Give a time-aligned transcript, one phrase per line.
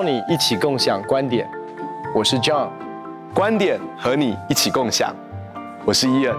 [0.00, 1.46] 邀你一起共享观点。
[2.14, 2.70] 我是 John，
[3.34, 5.14] 观点和你一起共享。
[5.84, 6.34] 我是伊恩。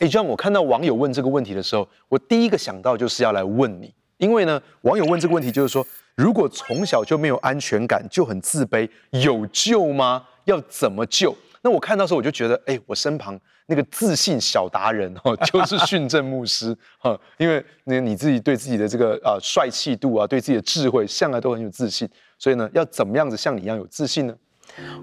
[0.00, 10.24] 哎，John，我看到网友问这个问题的时候，我第一个想到就是要来问你，因为呢，网友问这个问题就是说，如果从小就没有安全感，就很自卑，有救吗？
[10.44, 11.34] 要怎么救？
[11.62, 24.34] 那我看到时候我就觉得，哎，我身旁那个自信小达人哦，就是训正牧师哈，因为那你自己对自己的这个啊帅气度啊，对自己的智慧向来都很有自信，所以呢，要怎么样子像你一样有自信呢？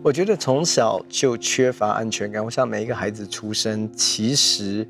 [0.02, 2.44] 我觉得从小就缺乏安全感。
[2.44, 4.88] 我想每一个孩子出生，其实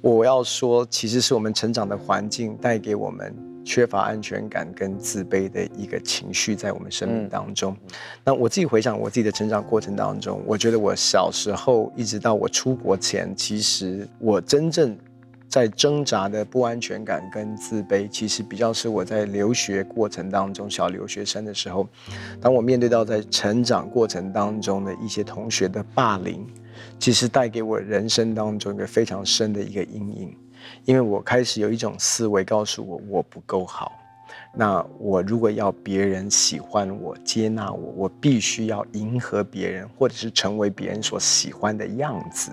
[0.00, 3.53] 我要说，其实是我们成长的环境带给我们。
[3.64, 7.74] 缺乏安全感跟自卑的一个情绪在我们生命当中。
[7.84, 14.96] 嗯、那我自己回想我自己的成长过程当中，我觉得我小时候一直到我出国前，其实我真正
[15.48, 21.88] 在挣扎的不安全感跟自卑，其实比较是我在留学过程当中，小留学生的时候，
[22.40, 26.44] 当我面对到在成长过程当中的一些同学的霸凌，
[26.98, 30.36] 其实带给我人生当中一个非常深的一个阴影。
[30.84, 33.92] 因为我开始有一种思维告诉我，我不够好。
[34.56, 42.52] 那我如果要别人喜欢我、接纳我，我必须要迎合别人，或者是成为别人所喜欢的样子。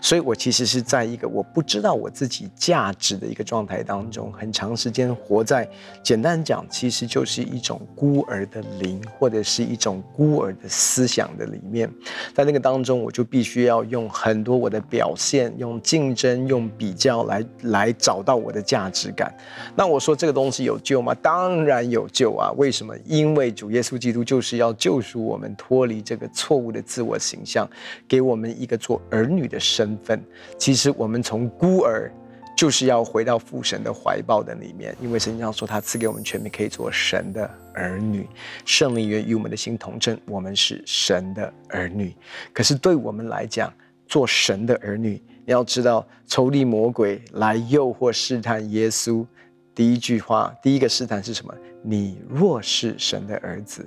[0.00, 5.68] 所以，我其实是在一个我不知道我自己价值的一个状态当中，很长时间活在，
[6.02, 11.90] 简单讲，其实就是一种孤儿的灵，或者是一种孤儿的思想的里面。
[12.34, 19.34] 在那个当中，我就必须要用很多我的表现，用竞争、用比较来来找到我的价值感。
[19.74, 21.11] 那我说这个东西有救吗？
[21.14, 22.52] 当然有救啊！
[22.56, 22.96] 为什么？
[23.04, 27.68] 因为主耶稣基督就是要救赎我们脱离这个错误的自我形象，
[28.06, 30.22] 给我们一个做儿女的身份。
[30.58, 32.12] 其实我们从孤儿
[32.56, 38.28] 就是要回到父神的怀抱的里面，因为圣经上说他赐给我们全民，可以做神的儿女。
[38.64, 42.14] 圣灵愿与我们的心同证，我们是神的儿女。
[42.52, 43.72] 可是对我们来讲，
[44.06, 49.26] 做神的儿女，你要知道，仇敌魔鬼来诱惑试探耶稣。
[49.74, 51.54] 第一句话，第一个试探是什么？
[51.82, 53.86] 你若是神的儿子，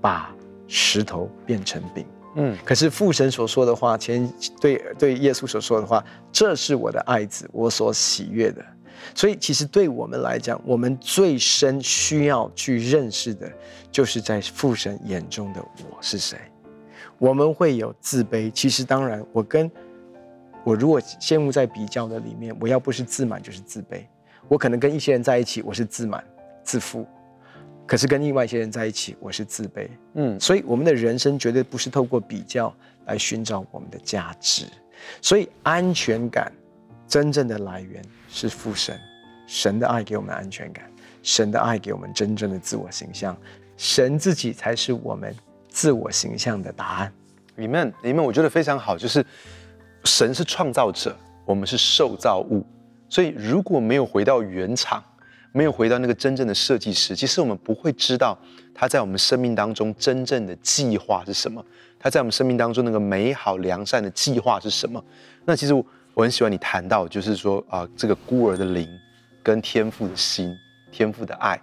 [0.00, 0.34] 把
[0.66, 2.06] 石头变成饼。
[2.36, 4.30] 嗯，可是父神所说的话，前
[4.60, 8.64] 对对耶稣所说的话，这是我的爱子，我所喜悦的。
[9.14, 13.50] 所以，其实对我们来讲，我们最深需要去认识的，
[13.92, 16.38] 就是在父神眼中的我是谁。
[17.18, 19.70] 我们会有自卑，其实当然，我跟
[20.64, 24.04] 我如果陷入在比较的里面，我要不是自满，就是自卑。
[24.48, 26.22] 我可能跟一些人在一起，我是自满、
[26.62, 27.04] 自负；
[27.86, 29.88] 可是跟另外一些人在一起，我是自卑。
[30.14, 32.72] 嗯，所以我们的人生绝对不是透过比较
[33.06, 34.66] 来寻找我们的价值。
[35.20, 36.52] 所以安全感
[37.06, 38.98] 真正的来源是父神，
[39.46, 40.90] 神的爱给我们安全感，
[41.22, 43.36] 神的爱给我们真正的自我形象，
[43.76, 45.34] 神自己才是我们
[45.68, 47.12] 自我形象的答案。
[47.56, 49.24] 里面里面我觉得非常好，就是
[50.04, 52.64] 神是创造者，我们是受造物。
[53.08, 55.02] 所以，如果没有回到原厂，
[55.52, 58.36] 没有回到那个真正的设计师，其实我们不会知道
[58.74, 61.64] 他在我们生命当中真正的计划是什么。
[61.98, 65.02] 他在我们生命当中那个美好良善的计划是什么？
[65.44, 68.86] 那其实我很喜欢你谈到，就是说啊，这个孤儿的灵
[69.42, 70.54] 跟天赋的心、
[70.92, 71.60] 天赋的爱。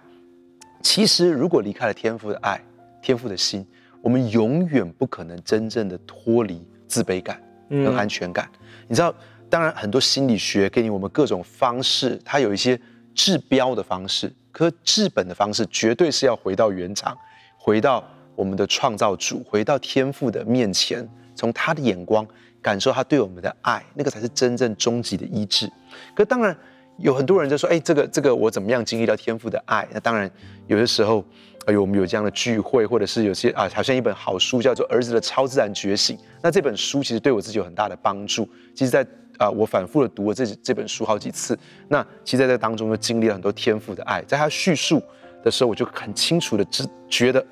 [0.82, 2.60] 其实，如果离开了天赋的爱、
[3.00, 3.64] 天赋的心，
[4.02, 7.40] 我们永远不可能真正的脱离自卑感
[7.70, 8.50] 跟安全感。
[8.52, 9.14] 嗯、你知道？
[9.50, 12.80] 当然，很多心理学给你我们各种方式，它有一些
[13.14, 17.16] 治标的方式，可治本的方式绝对是要回到原厂，
[17.56, 18.02] 回到
[18.34, 22.26] 我们的创造主，回到天父的面前，从他的眼光
[22.60, 25.70] 感受他对我们的爱，那个才是真正终极的医治。
[26.16, 26.56] 可当然，
[26.98, 30.28] 有很多人就说：“哎，这个这个我怎么样经历到天父的爱？”那当然，
[30.66, 31.24] 有的时候，
[31.66, 38.48] 哎呦，我们有这样的聚会，或者是有些啊，好像一本好书叫做《儿子的超自然觉醒》，那这本书其实对我自己有很大的帮助。
[38.74, 39.06] 其实，在
[39.38, 41.58] 啊，我反复的读了这这本书好几次。
[41.88, 44.22] 那其实在这当中，就经历了很多天赋的爱。
[44.22, 45.02] 在他叙述
[45.42, 47.44] 的时候，我就很清楚的知觉得，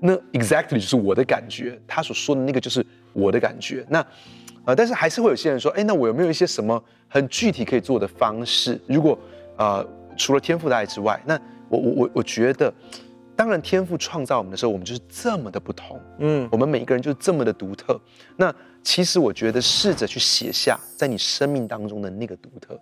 [0.00, 1.78] 那 exactly 就是我的感觉。
[1.86, 3.84] 他所说的那个就是我的感觉。
[3.90, 4.04] 那，
[4.64, 8.80] 呃，但是还是会有些人说，哎，那我有没有一些什么很具体可以做的方式？
[8.86, 9.18] 如果，
[9.58, 9.86] 呃，
[10.16, 11.38] 除了天赋的爱之外，那
[11.68, 12.72] 我我我我觉得，
[13.36, 16.00] 当然天赋创造我们的时候，我们就是这么的不同。
[16.18, 18.00] 嗯，我们每一个人就是这么的独特。
[18.36, 18.54] 那。
[18.86, 22.80] 其实我觉得，试着去写下在你生命当中的那个独特。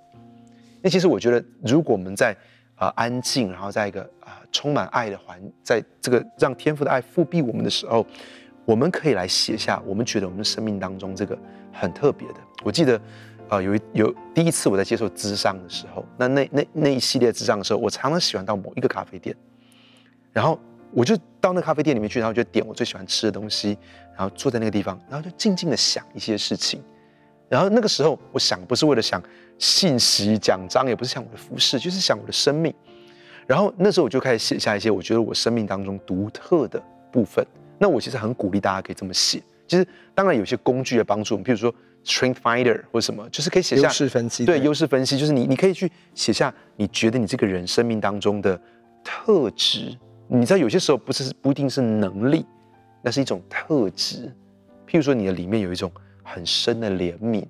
[0.82, 2.36] 那其实我觉得，如果我们在
[2.74, 8.06] 啊、呃、安静，然后在一个啊、呃、充满爱的环，在这个让天父的爱覆庇我们的时候，
[8.66, 11.38] 我们可以来写下我们觉得我们生命当中这个
[11.72, 12.34] 很特别的。
[12.62, 13.00] 我记得，
[13.48, 19.34] 呃、有一有第一次我在接受咨商的时候，那那那那一系列咨商的时候，我常常喜欢到某一个咖啡店，
[20.34, 20.60] 然后
[20.94, 23.76] 我就到那咖啡店里面去，然后就点我最喜欢吃的东西，
[24.16, 26.80] 然后坐在那个地方，然后就静静的想一些事情。
[27.48, 29.22] 然后那个时候，我想不是为了想
[29.58, 32.72] 信息奖章，也不是想我的服饰，就是想我的生命。
[33.46, 36.82] 然后那时候我就开始写下一些我觉得我生命当中独特的
[37.12, 37.44] 部分。
[37.78, 39.42] 那我其实很鼓励大家可以这么写。
[39.66, 41.74] 其实当然有些工具的帮助，比如说
[42.04, 44.44] Strength Finder 或什么，就是可以写下优势分析。
[44.44, 48.58] 对，优势分析就是你你可以去写下你觉得你这个人生命当中的
[49.02, 49.96] 特质。
[50.28, 52.46] 你知道有些时候不是不一定是能力，
[53.02, 54.34] 那是一种特质。
[54.86, 55.90] 譬如说你的里面有一种
[56.22, 57.44] 很深的怜悯，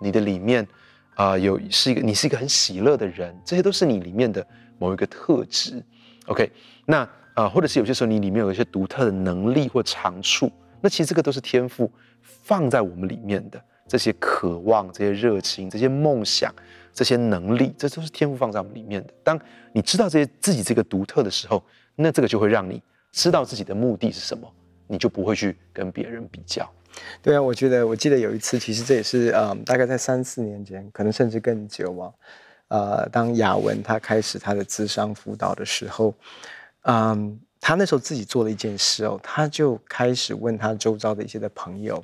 [0.00, 0.66] 你的里面
[1.14, 4.46] 啊、有是一个你是一个很喜乐的人，这些都是你里面的
[4.78, 5.82] 某一个特质。
[6.26, 6.50] OK，
[6.84, 10.50] 那啊、或者是有些时候你里面有一些独特的能力或长处，
[10.80, 11.90] 那其实这个都是天赋
[12.20, 16.52] 放在我们里面的这些渴望、这些热情、这些梦想、
[16.92, 19.12] 这些能力，这都是天赋放在我们里面的。
[19.22, 19.38] 当
[19.72, 21.62] 你知道这些自己这个独特的时候，
[21.96, 24.48] 那这个就会让你知道自己的目的是什么，
[24.86, 26.70] 你就不会去跟别人比较。
[27.20, 32.12] 对啊，我觉得我记得有一次，其实这也是嗯，大概在三四年前，可能甚至更久啊。
[32.68, 36.14] 呃，当雅文他开始他的智商辅导的时候，
[36.82, 42.02] 嗯，他那时候自己做了一件事哦，他就开始问他周遭的一些的朋友。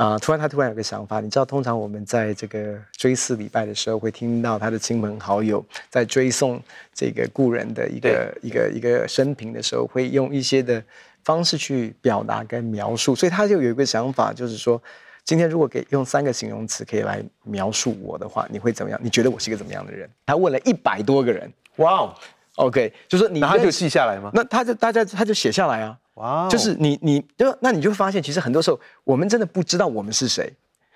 [0.00, 0.18] 啊！
[0.18, 6.58] 突然，他突然有个想法，你知道，通常我们在这个追思礼拜的时候，会听到他的亲朋好友在追送
[6.94, 10.82] 这个故人的一个一个一个生平的时候，会用一些的
[11.22, 13.14] 方式去表达跟描述。
[13.14, 14.82] 所以他就有一个想法，就是说，
[15.22, 18.98] 今天如果给用三个形容词可以来描述我的话，你会怎么样？
[19.02, 20.08] 你觉得我是一个怎么样的人？
[20.24, 22.14] 他问了一百多个人，哇哦
[22.54, 24.30] ，OK，就是说你他就记下来吗？
[24.32, 25.98] 那他就大家他就写下来啊。
[26.50, 30.52] 就是你，你就那你就会发现，其实很多时候我们真的不知道我们是谁。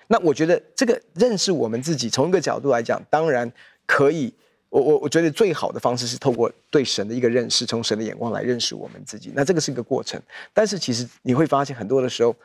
[0.07, 3.51] 那我觉得这个认识我们自己，从一个角度来讲，当然
[3.85, 4.33] 可以。
[4.69, 9.31] 我我我觉得最好的方式是透过对神的一个认识，从神的眼光来认识我们自己。
[9.33, 10.21] 那这个是一个过程，
[10.53, 12.35] 但是其实你会发现，很多的时候，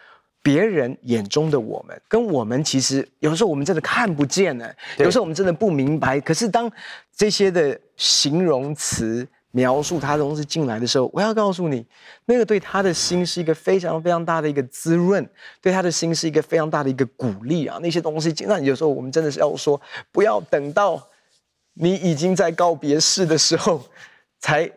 [0.41, 4.71] 别人眼中的我们，跟我们其实有时候我们真的看不见呢。
[4.99, 6.21] 有时候我们真的不明白。
[6.21, 6.71] 可是当
[7.17, 9.27] 这些的形容词。
[9.53, 11.85] 描述他的东西进来的时候，我要告诉你，
[12.25, 15.29] 那个对他的心是一个非常非常大的一个滋润，
[15.61, 17.79] 对他的心是一个非常大的一个鼓励啊！
[17.83, 19.81] 那些东西，那有时候我们真的是要说，
[20.13, 21.09] 不要等到
[21.75, 23.83] 你已经在告别式的时候
[24.39, 24.71] 才。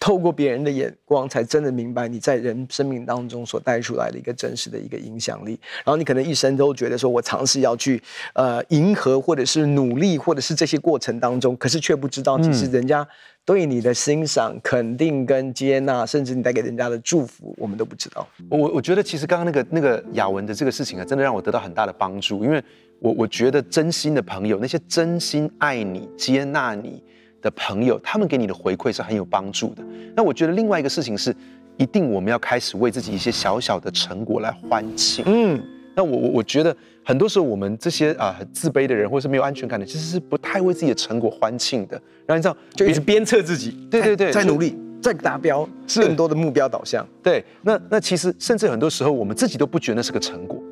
[0.00, 5.60] 透过别人的眼光，才真的明白你在人生命当中所带出来的一个真实的一个影响力。
[5.84, 8.02] 然后你可能一生都觉得说，我尝试要去
[8.32, 13.06] 呃迎合，或者是努力，或者是这些过程当中，可是却不知道，其实人家
[13.44, 18.26] 对你的欣赏、肯定跟接纳，甚至你带给人家的祝福，我们都不知道。
[18.48, 22.64] 我我觉得其实刚刚那个那个雅文的这个事情啊，真的让我得到很大的帮助，因为
[23.00, 27.02] 我我觉得真心的朋友，那些真心爱你、接纳你。
[27.40, 29.82] 的朋友，他们给你的回馈是很有帮助的。
[30.14, 31.34] 那我觉得另外一个事情是，
[31.76, 35.24] 一定我们要开始为自己一些小小的成果来欢庆。
[35.26, 35.62] 嗯，
[35.94, 42.00] 那我我我觉得很多时候我们这些啊很自卑的人，或者是没有安全感的，其实是不太为自己的成果欢庆的。
[42.26, 47.06] 然后你知道，就一直鞭策自己，对对对，在努力，在达标，是更多的目标导向。
[47.22, 50.62] 对，那那其实甚至很多时候我们自己都不觉得那是个成果，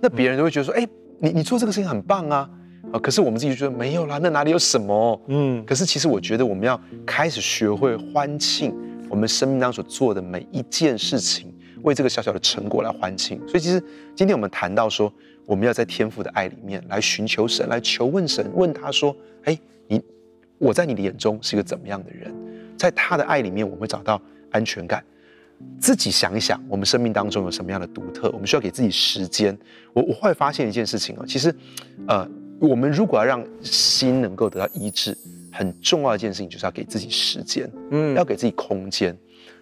[0.00, 0.86] 那别人都会觉得说，哎，
[1.18, 2.48] 你你做这个事情很棒啊。
[2.92, 2.98] 啊！
[3.00, 5.20] 可是我们自己就觉得没有啦，那哪里有什么？
[5.28, 8.74] 嗯，可是其实我觉得我们要开始学会欢庆
[9.08, 11.52] 我们生命当中所做的每一件事情，
[11.82, 13.40] 为这个小小的成果来欢庆。
[13.46, 13.82] 所以其实
[14.14, 15.12] 今天我们谈到说，
[15.44, 19.14] 我们要在天父的爱里面来寻求神，来求问神，问他说
[19.44, 20.00] ：“哎，你
[20.58, 22.32] 我在你的眼中是一个怎么样的人？
[22.76, 25.04] 在他的爱里面，我们会找到安全感。
[25.80, 28.30] 自己想一想，我们生命当中有什么样的独特？
[28.30, 29.56] 我们需要给自己时间。
[29.92, 31.54] 我我后来发现一件事情哦，其实，
[32.08, 32.28] 呃。
[32.60, 35.16] 我们如果要让心能够得到医治，
[35.52, 39.16] 很重要的一件事情就是要给自己时间，嗯，要给自己空间，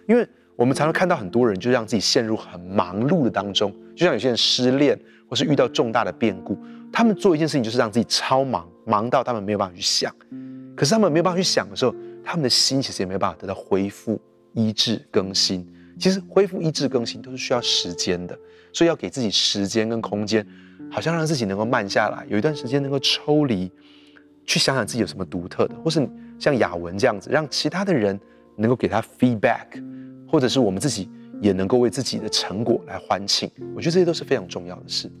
[0.07, 4.97] 因为我们常常看到很多人就让自己陷入很忙碌的当中，就像有些人失恋
[5.29, 6.57] 或是遇到重大的变故，
[6.91, 10.13] 他们做一件事情就是让自己超忙，忙到他们没有办法去想，
[10.75, 14.19] 可是他们没有办法去想的时候，他们的心其实也没有办法得到恢复、
[14.53, 15.67] 医治、更新。
[15.99, 18.37] 其实恢复、医治、更新都是需要时间的，
[18.73, 20.45] 所以要给自己时间跟空间。
[20.91, 23.71] 好像让自己能够慢下来，有一段时间能够抽离，
[24.45, 26.07] 去想想自己有什么独特的，或是
[26.39, 28.19] 像雅文这样子，让其他的人
[28.55, 29.83] 能够给他 feedback，
[30.31, 31.09] 或者是我们自己
[31.41, 33.51] 也能够为自己的成果来欢庆。
[33.75, 35.11] 我觉得这些都是非常重要的事。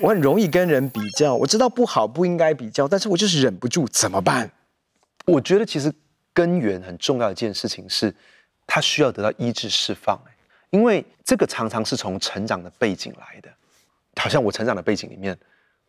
[0.00, 4.50] 我很容易跟人比较，我知道不好，不应该比较，但是我就是忍不住，怎么办？
[5.26, 5.92] 我觉得其实
[6.34, 8.12] 根源很重要的一件事情是，
[8.66, 10.20] 他需要得到医治释放。
[10.72, 13.48] 因为这个常常是从成长的背景来的，
[14.16, 15.38] 好像我成长的背景里面，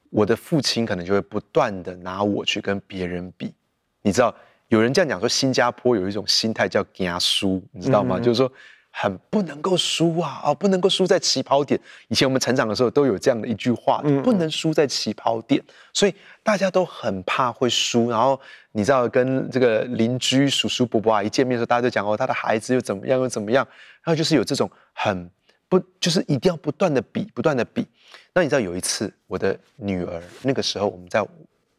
[0.09, 3.53] 我的父亲可能就会不断的拿我去跟别人比，
[4.01, 4.35] 你知道，
[4.67, 8.17] 有人这样讲说，新加坡有一种心态叫惊输，你知道吗？
[8.19, 8.51] 嗯、就是说
[8.95, 11.79] 很不能够输啊，啊，不能够输在起跑点。
[12.09, 15.61] 以前我们成长的时候都有这样的一句话，嗯、不能输在起跑点，
[15.93, 18.11] 所以大家都很怕会输。
[18.11, 18.39] 然后
[18.71, 23.67] 你知道，跟这个邻居叔叔伯伯啊一见面的时候，大家就讲哦，他的孩子又怎么样又怎么样，
[24.03, 25.27] 然后就是有这种很
[25.67, 27.87] 不，就是一定要不断的比，不断的比。
[28.31, 31.25] 那你知道有一次，我的女儿那个时候，我们在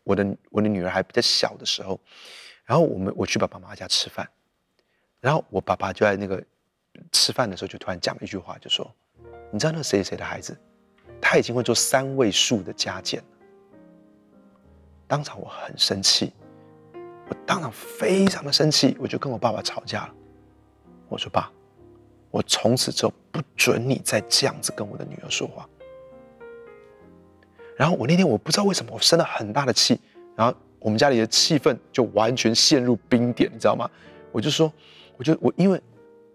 [0.02, 1.98] 我的我的女儿还比较小的时候，
[2.64, 4.28] 然后我们我去爸爸妈妈家吃饭，
[5.20, 6.42] 然后我爸爸就在那个
[7.12, 8.90] 吃饭的时候就突然讲了一句话，就说
[9.50, 10.56] ：“你知道那谁谁的孩子，
[11.20, 13.26] 他已经会做三位数的加减了。”
[15.06, 16.32] 当场我很生气，
[17.28, 20.14] 我当场非常的生气，我就跟我爸爸吵架了。
[21.08, 21.50] 我说：“爸，
[22.30, 25.68] 我从此之后不准你再这样子跟我的女儿说话。”
[27.76, 30.00] 然后我那天我不知道为什么我生了很大的气，
[30.36, 33.90] 然后我们家里的气氛就完全陷入冰点，你知道吗？
[34.32, 34.72] 我就说，
[35.16, 35.80] 我就我因为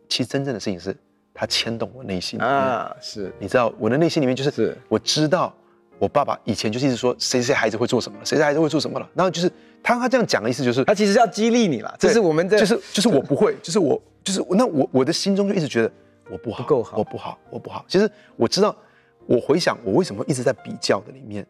[0.09, 0.93] 其实真正的事情是
[1.33, 5.55] 他牵动我内心啊，是你知道我的内心里面就是我知道
[5.97, 9.49] 我爸爸以前就是一直说谁谁孩子会做什么了，谁谁孩子会做什么了，然后就是
[9.81, 15.91] 他他这样讲的意思就是他其实是要激励你了，这是我们的就是就是我不会， 就是我就是那我我的心中就一直觉得
[16.29, 17.85] 我不好，不够好，我不好，我不好。
[17.87, 18.75] 其实我知道。
[19.25, 21.45] 我回想，我为什么一直在比较的里面，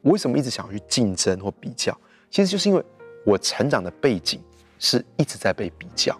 [0.00, 1.96] 我为什么一直想要去竞争或比较？
[2.28, 2.82] 其实就是因为
[3.24, 4.42] 我成长的背景
[4.80, 6.18] 是一直在被比较。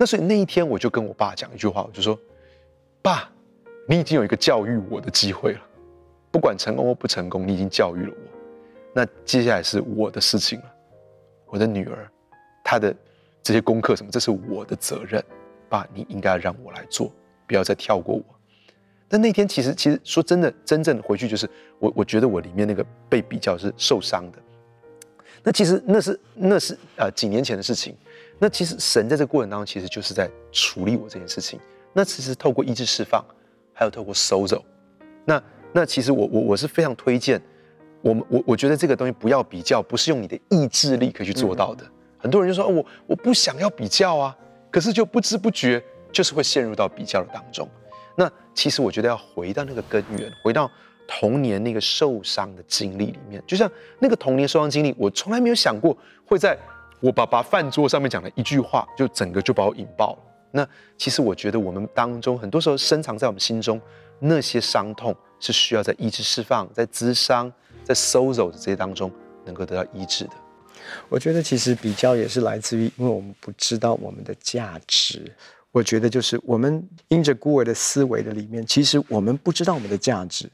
[0.00, 2.18] 那所以那一天，我就跟我爸讲一句话，我就说
[3.02, 3.30] ：“爸，
[3.86, 5.60] 你已经有一个教育我的机会了，
[6.30, 8.38] 不管成功或不成功，你已经教育了我。
[8.94, 10.64] 那接下来是我的事情了，
[11.44, 12.10] 我的女儿，
[12.64, 12.96] 她的
[13.42, 15.22] 这些功课什么，这是我的责任。
[15.68, 17.12] 爸，你应该让我来做，
[17.46, 18.24] 不要再跳过我。”
[19.06, 21.46] 但那天其实，其实说真的，真正的回去就是
[21.78, 24.38] 我，我觉得我里面那个被比较是受伤的。
[25.42, 27.94] 那其实那是那是呃几年前的事情。
[28.40, 31.60] 那其实神在这个过程当中，其实就是在处理我这件事情。
[31.92, 33.24] 那其实透过意志释放，
[33.72, 34.62] 还有透过 sozo。
[35.24, 35.42] 那
[35.72, 37.40] 那其实我我我是非常推荐
[38.00, 41.84] 我们我我觉得这个东西不要比较，不是用你的意志力可以去做到的。
[41.84, 44.36] 嗯、很多人就说，哦，我我不想要比较啊，
[44.70, 47.68] 可是就不知不觉就是会陷入到比较的当中。
[48.16, 50.70] 那其实我觉得要回到那个根源，回到
[51.06, 56.58] 童年那个受伤的经历里面，就像那个童年受伤经历，我从来没有想过会在
[57.00, 60.18] 我爸爸饭桌上面讲的一句话，就整个就把我引爆了。
[60.52, 63.80] 那其实我觉得我们当中很多时候深藏在我们心中
[64.18, 67.52] 那些伤痛，是需要在医治释放、在咨商、
[67.82, 69.10] 在 sozo 的这些当中
[69.44, 70.32] 能够得到医治的。
[71.08, 75.32] 我觉得其实比较也是来自于，因为我们不知道我们的价值。
[75.72, 80.50] 我觉得就是我们因着孤儿的思维的里面，其实我们不知道我们的价值，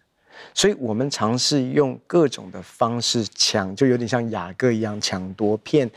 [0.52, 5.90] 所以我们尝试用各种的方式抢，就有点像雅各一样抢夺、骗、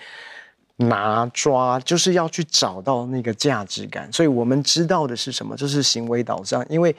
[0.79, 4.11] 拿抓，就是要去找到那个价值感。
[4.11, 5.55] 所以我们知道的是什么？
[5.55, 6.95] 就是行为导向，因为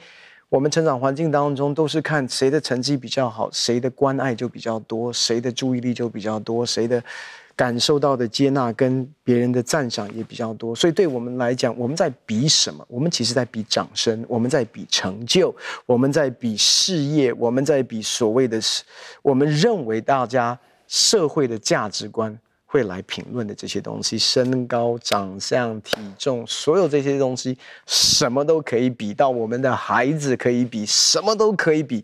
[0.49, 7.03] 我们成长环境当中都是看谁的成绩比较好，谁的关爱就比较多，谁的注意力就比较多，谁的。
[7.53, 12.83] 感受到的接纳跟别人的赞赏也比较多，所以对我们来讲，我们在比什么？
[12.87, 15.53] 我们其实在比掌声，我们在比成就，
[15.85, 18.59] 我们在比事业，我们在比所谓的，
[19.21, 20.57] 我们认为大家
[20.87, 22.35] 社会的价值观
[22.71, 32.01] 会来评论的这些东西，身高、长相、体重，所有这些东西，什么都可以比，到我们的孩子可以比，什么都可以比。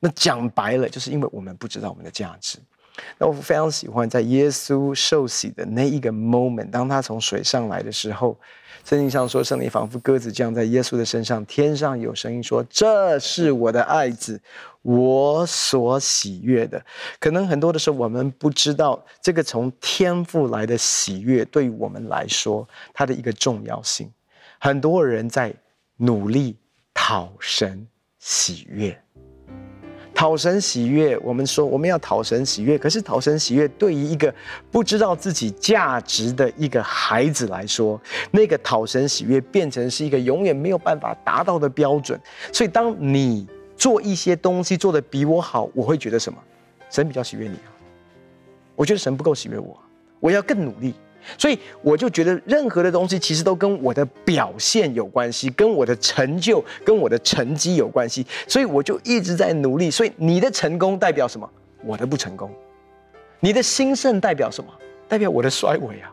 [0.00, 2.58] 那讲白了，就是因为我们不知道我们的价值。
[3.18, 8.36] 那我非常喜欢在耶稣受洗的那一个 moment，当他从水上来的时候，
[8.84, 14.40] 圣经上说，圣灵仿佛鸽子降在耶稣的身上，天上有声音说：“这是我的爱子，
[14.82, 16.82] 我所喜悦的。”
[17.20, 24.10] 可能很多的时候，我们不知道这个从天父来的喜悦，对于我们来说，它的一个重要性。
[24.58, 25.54] 很多人在
[25.96, 26.56] 努力
[26.94, 27.86] 讨神
[28.18, 28.98] 喜悦。
[30.18, 34.34] 讨神喜悦，我们说我们要讨神喜悦，可是讨神喜悦对于一个
[34.68, 38.00] 不知道自己价值的一个孩子来说，
[38.32, 42.20] 那个讨神喜悦变成是一个永远没有办法达到的标准。
[42.52, 43.46] 所以，当你
[43.76, 46.38] 做一些东西做得比我好，我会觉得什么？
[46.90, 47.70] 神比较喜悦你啊？
[48.74, 49.80] 我觉得神不够喜悦我，
[50.18, 50.94] 我要更努力。
[51.36, 58.26] 所以我就觉得，任何的东西其实都跟我的表现有关系，跟我的成就、跟我的成绩有关系。
[58.46, 59.90] 所以我就一直在努力。
[59.90, 61.48] 所以你的成功代表什么？
[61.84, 62.50] 我的不成功。
[63.40, 64.70] 你的兴盛代表什么？
[65.06, 66.12] 代表我的衰微啊。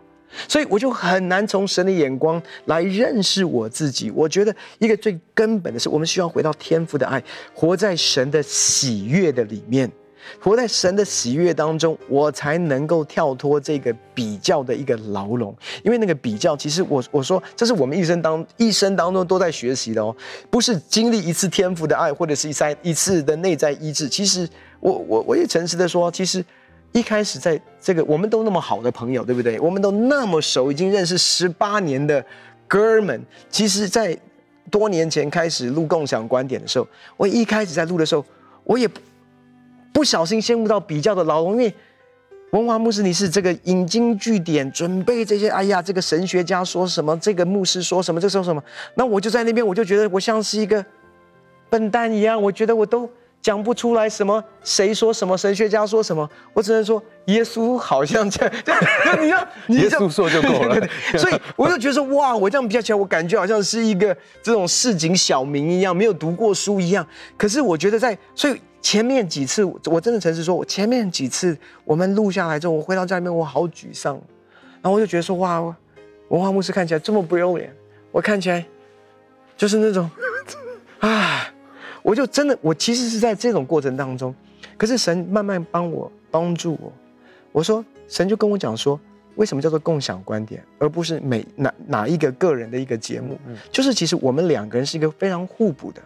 [0.50, 4.12] 所以我就很难从神的眼光来认识我自己。
[4.12, 9.90] 我觉得一个最根本的是，我们需要回到天父的爱，活在神的喜悦的里面。
[10.39, 15.55] 活在神的喜悦当中，我才能够跳脱这个比较的一个牢笼。
[15.84, 20.15] 因为那个比较，其实我我说，这是我们一生当一生当中都在学习的哦，
[20.50, 24.08] 不是经历一次天赋的爱，或者是一三一次的内在医治。
[24.08, 24.48] 其实
[24.79, 26.44] 我我我也诚实的说，其实
[26.91, 29.60] 一开始在这个我们都那么好的朋友，对不对？
[29.60, 32.24] 我们都那么熟，已经认识十八年的
[32.67, 34.17] 哥们，其实，在
[34.72, 38.25] 多年前开始录共享观点的时候，我一开始在录的时候，
[38.63, 38.89] 我也
[39.96, 40.04] 不。
[40.06, 41.74] 小心陷入到比较的牢笼，因为
[42.52, 45.50] 文华牧师你是这个引经据典，准备这些。
[45.50, 50.86] 哎呀，这个神学家说什么，这个牧师说什么，这个说什么，那我就在那边，我就觉得我像是一个
[51.72, 53.10] 笨蛋一样，我觉得我都
[53.42, 59.24] 讲不出来什么，谁说什么，神学家说什么，我只能说耶稣好像这 样。
[59.24, 60.88] 你要你耶稣说就够了。
[61.18, 67.06] 所以我就觉得说，哇，我这样比较起来，我感觉好像是一个这种市井小民一样，没有读过书一样。
[67.36, 68.62] 可是我觉得在所以。
[68.86, 74.13] 前面几次，我真的诚实说，我前面几次我们录下来之后，我回到家里面，我好沮丧，
[74.80, 75.60] 然后我就觉得说，哇，
[76.27, 77.75] 文化牧师看起来这么不要脸，
[78.12, 78.63] 我看起来
[79.58, 80.08] 就是那种，
[81.00, 81.51] 啊，
[82.04, 84.32] 我就真的，我其实是在这种过程当中，
[84.77, 86.94] 可是神慢慢帮我帮助我，
[87.51, 89.00] 我说神就跟我讲说，
[89.34, 93.36] 为什么叫做共享观点，而不是每哪哪一个个人的一个节目，
[93.72, 96.00] 就是其实我们两个人是一个非常互补的。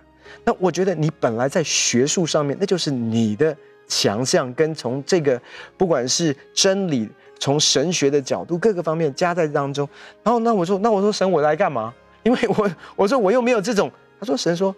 [0.43, 3.55] 那我觉得你本来在学术上面，那就是你的
[3.87, 5.41] 强项，跟从这个
[5.77, 7.09] 不管是真理，
[7.39, 9.87] 从神学的角度各个方面加在当中。
[10.23, 11.93] 然后那我说，那我说神我来干嘛？
[12.23, 13.91] 因为我我说我又没有这种。
[14.19, 14.75] 他说神说，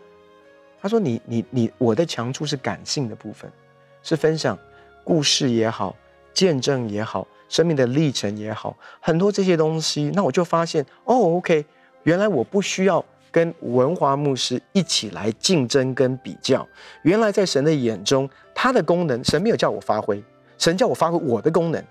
[0.79, 3.51] 他说你你你我的强处是感性的部分，
[4.03, 4.58] 是分享
[5.03, 5.96] 故事也好，
[6.34, 10.12] 见证也好，生命的历程也好，很多这些东西。
[10.13, 11.65] 那我就发现哦，OK，
[12.03, 13.03] 原来我不需要。
[13.31, 16.67] 跟文华牧师一起来竞争跟比较，
[17.03, 20.22] 原来在神的眼中，他的功能，神没有叫我发挥，
[20.57, 21.81] 神叫我发挥我的功能。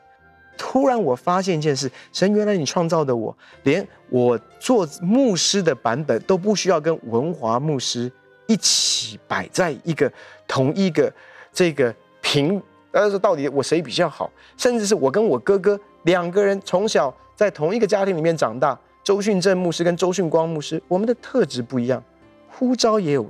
[0.59, 8.13] 突然我发现一件事，神原来你创造的我，连我做牧师的版本都不需要跟文华牧师
[8.47, 10.13] 一起摆在一个
[10.47, 11.11] 同一个
[11.51, 14.31] 这个平，呃，到底我谁比较好？
[14.59, 18.79] 甚至是我跟我哥哥两个人从小在同一个家庭里面长大。
[19.11, 22.01] 周训正牧师跟周训光牧师，我们的特质不一样，
[22.49, 23.27] 呼召也有，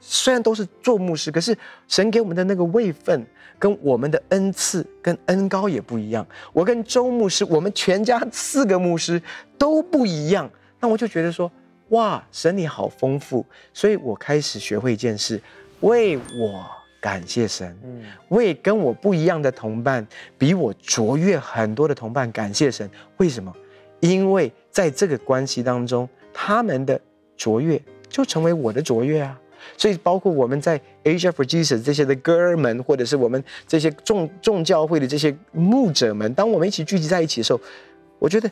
[0.00, 1.56] 虽然都是做牧师，可是
[1.86, 3.24] 神给我们的那个位分
[3.56, 6.26] 跟我们的恩赐跟恩高也不一样。
[6.52, 9.22] 我跟周牧师，我们全家四个牧师
[9.56, 11.48] 都不一样，那我就觉得说，
[11.90, 15.40] 哇，神你好丰富，所以我开始学会一件事，
[15.82, 16.66] 为我
[17.00, 20.04] 感谢神，嗯，为跟我不一样的同伴，
[20.36, 23.54] 比我卓越很多的同伴感谢神，为什么？
[24.00, 27.00] 因为在这个关系当中，他们的
[27.36, 29.38] 卓越就成为我的卓越啊！
[29.76, 37.60] 所以，包括我们在 Asia for Jesus 这些的哥们，或者是我们这些众众教会的这些牧者们，当我们一起聚集在一起的时候，
[38.18, 38.50] 我觉得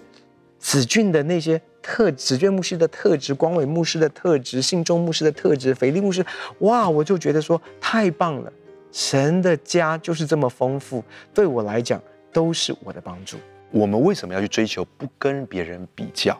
[0.58, 6.24] 子俊的那些特子俊牧师的特质，光伟牧师的特质，信中牧师的特质，斐利牧师，
[6.60, 6.88] 哇！
[6.88, 8.52] 我就觉得说太棒了，
[8.92, 11.02] 神的家就是这么丰富，
[11.34, 12.00] 对我来讲
[12.32, 13.36] 都是我的帮助。
[13.70, 16.38] 我们为什么要去追求不跟别人比较？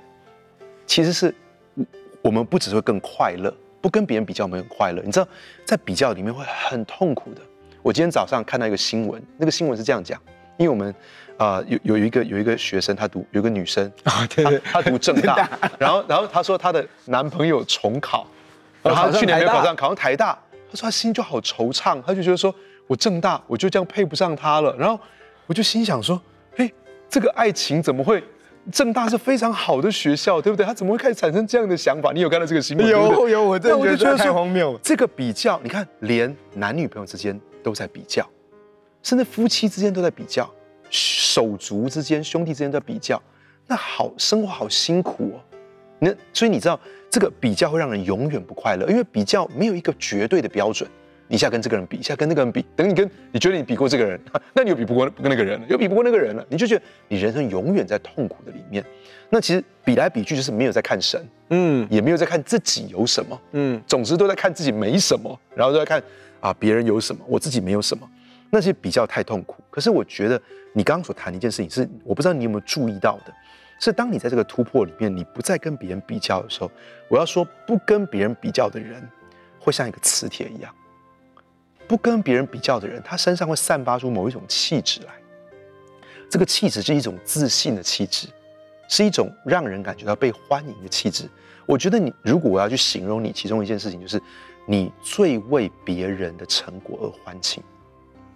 [0.87, 1.35] 其实是，
[2.21, 5.01] 我们不只是会更快乐，不跟别人比较，我们很快乐。
[5.05, 5.29] 你知道，
[5.65, 7.41] 在比较里面会很痛苦的。
[7.83, 10.21] 我今天早上看到一个新闻，那个新闻是这样讲：
[10.59, 10.93] 因为我们
[11.39, 18.27] 啊、呃、有有一个有一个学生，他读有一个女生啊，对对，她读正大，然后然后她说她的男朋友重考，
[18.83, 20.37] 然后她去年没有考上，考上台大，
[20.71, 22.55] 她说她心就好惆怅，她就觉得说
[22.87, 24.77] 我正大我就这样配不上他了。
[24.77, 25.01] 然后
[25.47, 26.25] 我就心想说，嘿。
[27.11, 28.23] 这个爱情怎么会？
[28.71, 30.65] 正大是非常好的学校，对不对？
[30.65, 32.13] 他怎么会开始产生这样的想法？
[32.13, 32.87] 你有看到这个新闻？
[32.87, 34.79] 有有，我真的觉得，觉得太荒谬。
[34.83, 38.25] 这个比较，你看，连男女朋友之间都在比较，
[39.03, 40.49] 甚至夫妻之间都在比较，
[40.91, 43.21] 手足之间、兄弟之间都在比较，
[43.67, 45.41] 那好，生活好辛苦哦。
[45.99, 46.79] 那所以你知道，
[47.11, 50.89] 这个比较会让人永远不快乐，因为比较没有一个绝对的标准。
[51.35, 54.21] 一下跟这个人比，一下跟那个人比，等你跟你觉得你比过这个人，
[54.53, 58.85] 那你又比不过跟那个人了，又比不过那个人了，你就觉得你人生永远在痛苦的里面。
[59.29, 66.03] 那其实比来比去就是没有在看神，嗯，也没有在看自己有什么，嗯，总之都在看自己没什么，然后都在看
[66.41, 68.09] 啊别人有什么，我自己没有什么，
[68.51, 69.63] 那些比较太痛苦。
[69.71, 70.41] 可是我觉得
[70.73, 73.33] 你刚刚所谈的一件事情是，我不知道你有没有注意到的，
[73.79, 76.69] 是当你在这个突破里面，你不再跟别人比较的时候，
[77.09, 79.01] 我要说不跟别人比较的人，
[79.61, 80.75] 会像一个磁铁一样。
[81.91, 85.13] 不跟别人比较的人，他身上会散发出某一种气质来。
[86.29, 88.29] 这个气质是一种自信的气质，
[88.87, 91.29] 是一种让人感觉到被欢迎的气质。
[91.67, 94.23] 我觉得你，如果我要去形容你，其中一件事情就是，
[94.67, 97.61] 你最为别人的成果而欢庆，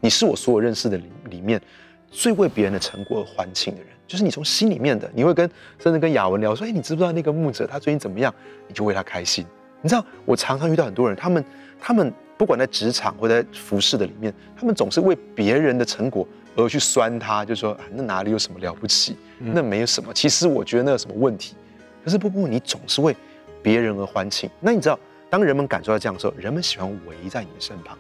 [0.01, 1.63] 你是我所有认识的里里面
[2.11, 8.35] 最为别人的成果而欢庆的人，就是你从心里面的，你会跟甚至跟雅文聊说，哎，你知不知道那个牧者他最近怎么样？
[8.67, 9.47] 你就为他开心。
[9.81, 11.45] 你知道，我常常遇到很多人，他们
[11.79, 12.13] 他们
[12.45, 19.17] 不管在职场或在服饰的里面，他们总是为别人的成果而去酸他，就说啊，那哪里有什么了不起？
[19.39, 20.13] 那没有什么。
[20.13, 21.55] 其实我觉得那有什么问题？
[22.05, 23.17] 可是不不，你总是为
[23.63, 24.51] 别人而欢庆。
[24.61, 27.97] 那你知道，当人们感受到这样的时候，人们喜欢围在你的身旁。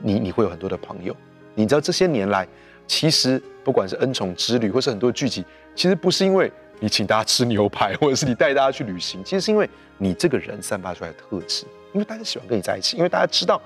[0.00, 1.16] 你你会有很多的朋友。
[1.54, 2.46] 你知道这些年来，
[2.86, 5.42] 其实不管是恩宠之旅，或是很多聚集，
[5.74, 11.64] 其实不是因为你请大家吃牛排，或者是你带大家去旅行，其实是因为你这个人散发出来的特质。
[11.92, 13.60] 因为大家喜欢跟你在一起，因为大家知道，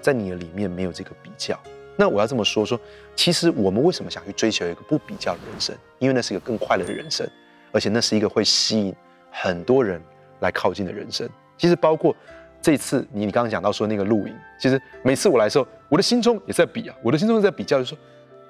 [0.00, 1.58] 在你的里面没有这个比较。
[1.96, 2.80] 那我要这么说说，
[3.16, 5.76] 其实我们为什么想去追求一个不比较的人生？
[5.98, 7.28] 因为那是一个更快乐的人生，
[7.72, 8.94] 而且那是一个会吸引
[9.30, 10.00] 很多人
[10.40, 11.28] 来靠近的人生。
[11.56, 12.14] 其实包括。
[12.60, 17.96] 这次你你刚刚讲到说那个露营，其实每次我来的时候，我的心中也在比啊，我的心中在比较，就说，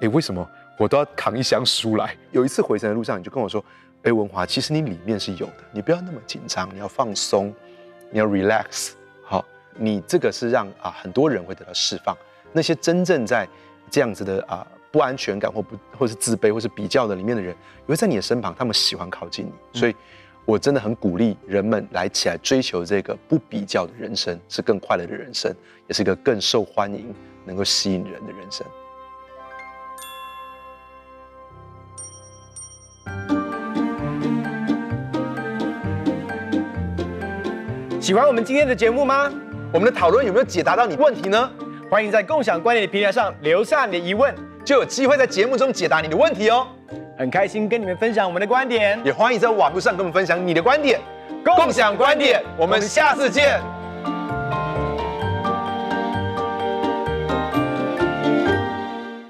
[0.01, 2.17] 哎，为什么我都要扛一箱书来？
[2.33, 3.63] 有一次回程的路上，你就跟我说，
[4.05, 7.55] 哎，文华，其实你里面是有的，你不要那么紧张，你要放松，
[8.11, 8.93] 你要 relax，
[9.79, 12.15] 你这个是让啊很多人会得到释放。
[12.53, 13.49] 那些真正在
[13.91, 17.55] 这样子的啊不安全感或不或是自卑或是比较的里面的人，
[17.87, 19.95] 也会在你的身旁，他们喜欢靠近你，所以。
[20.49, 25.55] 我真的很鼓励人们来起来追求这个不比较的人生，是更快乐的人生，
[25.87, 27.15] 也是一个更受欢迎、
[27.45, 28.67] 能够吸引人的人生。
[38.01, 39.31] 喜欢我们今天的节目吗？
[39.71, 41.51] 我们的讨论有没有解答到你问题呢？
[41.91, 46.67] 欢迎在共享观点的平台上留下你的疑问，就有机会在节目中解答你的问题哦。
[47.19, 50.99] 很开心跟你们分享我们的观点，也欢迎在网络上跟我们分享你的观点，
[51.45, 53.61] 共享观点，我们下次见。